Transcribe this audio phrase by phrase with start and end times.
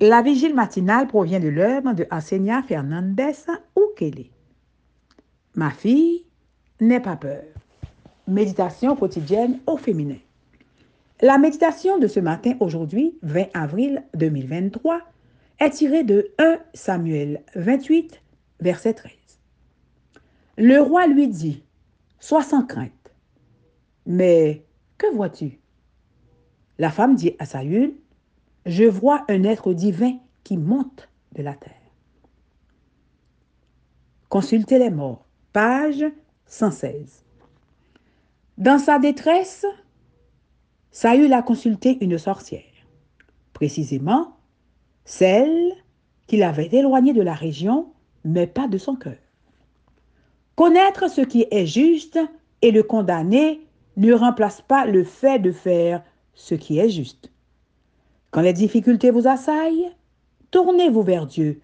[0.00, 3.32] La vigile matinale provient de l'œuvre de Arsenia Fernandez
[3.76, 4.26] Ukele.
[5.56, 6.24] Ma fille,
[6.80, 7.42] n'aie pas peur.
[8.28, 10.18] Méditation quotidienne au féminin.
[11.20, 15.00] La méditation de ce matin, aujourd'hui, 20 avril 2023,
[15.58, 18.22] est tirée de 1 Samuel 28,
[18.60, 19.12] verset 13.
[20.58, 21.64] Le roi lui dit,
[22.20, 22.92] Sois sans crainte.
[24.06, 24.64] Mais
[24.96, 25.58] que vois-tu?
[26.78, 27.94] La femme dit à Saül,
[28.66, 31.72] Je vois un être divin qui monte de la terre.
[34.28, 36.04] Consultez les morts, page
[36.46, 37.24] 116.
[38.58, 39.64] Dans sa détresse,
[40.90, 42.62] Saül a consulté une sorcière,
[43.52, 44.36] précisément
[45.04, 45.72] celle
[46.26, 47.92] qu'il avait éloignée de la région,
[48.24, 49.16] mais pas de son cœur.
[50.56, 52.18] Connaître ce qui est juste
[52.60, 53.60] et le condamner
[53.96, 56.02] ne remplace pas le fait de faire
[56.34, 57.30] ce qui est juste.
[58.30, 59.90] Quand les difficultés vous assaillent,
[60.50, 61.60] tournez-vous vers Dieu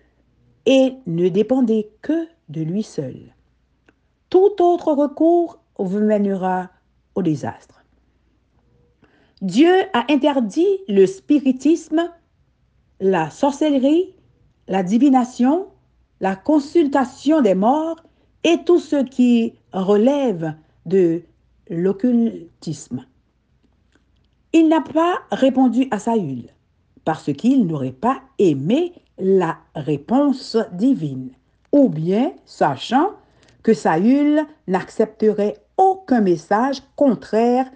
[0.66, 3.34] et ne dépendez que de lui seul.
[4.30, 6.70] Tout autre recours vous mènera
[7.14, 7.84] au désastre.
[9.42, 12.10] Dieu a interdit le spiritisme,
[13.00, 14.14] la sorcellerie,
[14.68, 15.66] la divination,
[16.20, 18.02] la consultation des morts
[18.44, 20.54] et tout ce qui relève
[20.86, 21.22] de
[21.68, 23.04] l'occultisme.
[24.54, 26.44] Il n'a pas répondu à Saül
[27.04, 31.30] parce qu'il n'aurait pas aimé la réponse divine,
[31.72, 33.10] ou bien sachant
[33.64, 37.68] que Saül n'accepterait aucun message contraire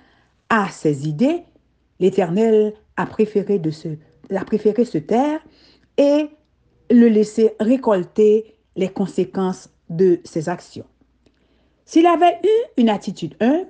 [0.51, 1.43] à ses idées,
[1.99, 3.89] l'Éternel a préféré, se,
[4.85, 5.41] se taire
[5.97, 6.31] et
[6.93, 10.87] le laisser récolter les conséquences de ses actions.
[11.85, 13.67] S'il avait eu une attitude humble,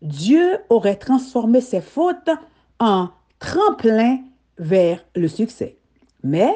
[0.00, 2.30] Dieu aurait transformé ses fautes
[2.82, 4.18] en tremplin
[4.58, 5.78] vers le succès.
[6.24, 6.52] Mais,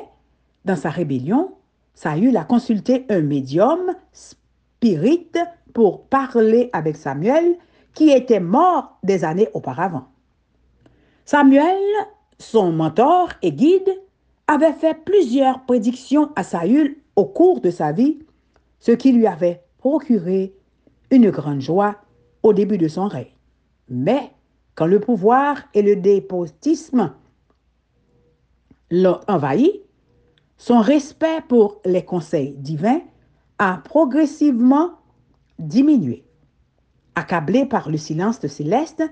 [0.64, 1.52] dans sa rébellion,
[1.94, 5.30] Saül a consulté un médium spirit
[5.72, 7.56] pour parler avec Samuel,
[7.94, 10.08] qui était mort des années auparavant.
[11.24, 11.78] Samuel,
[12.38, 13.96] son mentor et guide,
[14.48, 18.18] avait fait plusieurs prédictions à Saül au cours de sa vie,
[18.80, 20.54] ce qui lui avait procuré
[21.12, 21.96] une grande joie
[22.42, 23.32] au début de son règne.
[23.88, 24.32] Mais
[24.76, 27.12] quand le pouvoir et le dépotisme
[28.90, 29.82] l'ont envahi,
[30.58, 33.00] son respect pour les conseils divins
[33.58, 34.92] a progressivement
[35.58, 36.24] diminué.
[37.14, 39.02] Accablé par le silence de céleste,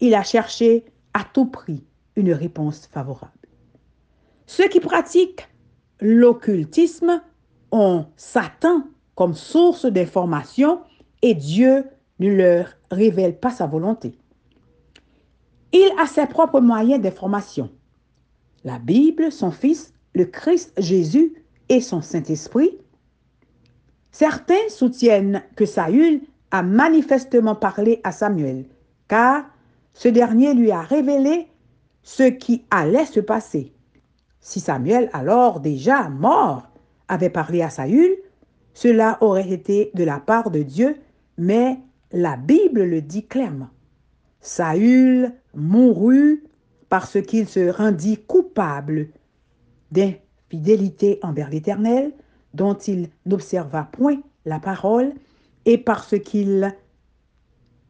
[0.00, 1.84] il a cherché à tout prix
[2.16, 3.32] une réponse favorable.
[4.46, 5.48] Ceux qui pratiquent
[6.00, 7.22] l'occultisme
[7.70, 10.80] ont Satan comme source d'information
[11.20, 11.84] et Dieu
[12.18, 14.19] ne leur révèle pas sa volonté.
[15.72, 17.70] Il a ses propres moyens d'information.
[18.64, 21.34] La Bible, son Fils, le Christ Jésus
[21.68, 22.78] et son Saint-Esprit.
[24.10, 28.66] Certains soutiennent que Saül a manifestement parlé à Samuel,
[29.06, 29.44] car
[29.94, 31.46] ce dernier lui a révélé
[32.02, 33.72] ce qui allait se passer.
[34.40, 36.68] Si Samuel, alors déjà mort,
[37.06, 38.16] avait parlé à Saül,
[38.74, 40.96] cela aurait été de la part de Dieu,
[41.38, 41.78] mais
[42.12, 43.70] la Bible le dit clairement.
[44.40, 46.44] Saül mourut
[46.88, 49.08] parce qu'il se rendit coupable
[49.92, 52.12] d'infidélité envers l'Éternel,
[52.54, 55.12] dont il n'observa point la parole,
[55.66, 56.74] et parce qu'il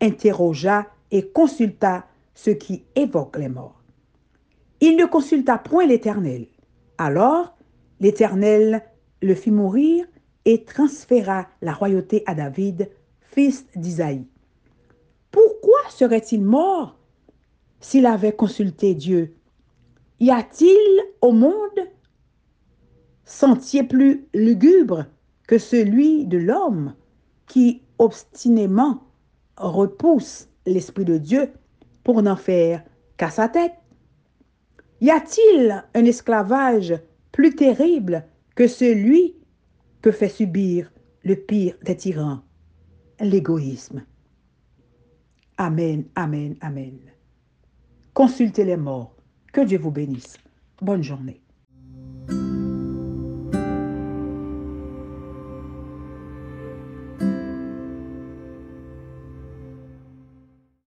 [0.00, 3.82] interrogea et consulta ce qui évoque les morts.
[4.81, 6.47] Il ne consulta point l'Éternel.
[6.99, 7.56] Alors
[8.00, 8.82] l'Éternel
[9.22, 10.06] le fit mourir
[10.44, 12.91] et transféra la royauté à David,
[13.21, 14.27] fils d'Isaïe.
[15.91, 16.97] Serait-il mort
[17.81, 19.34] s'il avait consulté Dieu?
[20.21, 21.89] Y a-t-il au monde
[23.25, 25.06] sentier plus lugubre
[25.47, 26.95] que celui de l'homme
[27.47, 29.03] qui obstinément
[29.56, 31.53] repousse l'Esprit de Dieu
[32.05, 32.82] pour n'en faire
[33.17, 33.75] qu'à sa tête?
[35.00, 36.94] Y a-t-il un esclavage
[37.32, 38.25] plus terrible
[38.55, 39.35] que celui
[40.03, 40.93] que fait subir
[41.25, 42.43] le pire des tyrans,
[43.19, 44.05] l'égoïsme
[45.61, 46.99] Amen, amen, amen.
[48.15, 49.15] Consultez les morts.
[49.53, 50.39] Que Dieu vous bénisse.
[50.81, 51.43] Bonne journée.